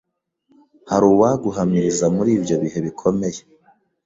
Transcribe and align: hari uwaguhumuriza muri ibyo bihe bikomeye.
hari 0.89 1.05
uwaguhumuriza 1.13 2.05
muri 2.15 2.29
ibyo 2.37 2.55
bihe 2.61 2.79
bikomeye. 2.85 3.39